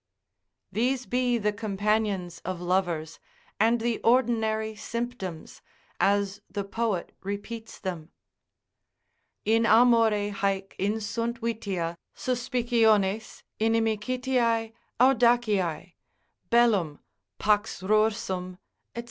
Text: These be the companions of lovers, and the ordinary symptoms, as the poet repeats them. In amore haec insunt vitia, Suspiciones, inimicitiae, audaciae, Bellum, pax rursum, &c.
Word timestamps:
These 0.71 1.05
be 1.05 1.37
the 1.37 1.53
companions 1.53 2.41
of 2.43 2.59
lovers, 2.59 3.19
and 3.59 3.79
the 3.79 3.99
ordinary 3.99 4.75
symptoms, 4.75 5.61
as 5.99 6.41
the 6.49 6.63
poet 6.63 7.15
repeats 7.21 7.77
them. 7.77 8.09
In 9.45 9.67
amore 9.67 10.09
haec 10.31 10.75
insunt 10.79 11.33
vitia, 11.39 11.97
Suspiciones, 12.15 13.43
inimicitiae, 13.59 14.73
audaciae, 14.99 15.93
Bellum, 16.49 16.97
pax 17.37 17.83
rursum, 17.83 18.57
&c. 18.95 18.99